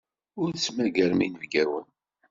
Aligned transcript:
Ur 0.39 0.47
tettmagarem 0.53 1.21
inebgawen. 1.25 1.87